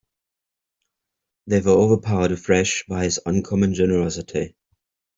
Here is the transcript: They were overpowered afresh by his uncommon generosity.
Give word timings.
They 1.45 1.59
were 1.61 1.73
overpowered 1.73 2.31
afresh 2.31 2.85
by 2.89 3.03
his 3.03 3.19
uncommon 3.23 3.75
generosity. 3.75 4.55